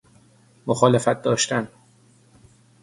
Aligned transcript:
مخالفت 0.67 1.21
داشتن 1.21 1.67